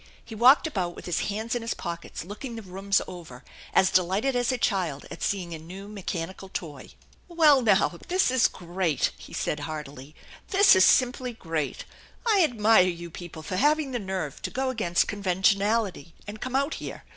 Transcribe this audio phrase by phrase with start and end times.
[0.25, 4.35] He walked about with his hands in his pockets, looking the rooms over, as delighted
[4.35, 6.89] as a child at seeing a new mechanical toy."
[7.27, 10.15] Well, now this is great!" he said heartily."
[10.49, 11.85] This is simply great!
[12.25, 16.73] I admire you people for having the nerve to go against conventionality and come out
[16.81, 17.03] here.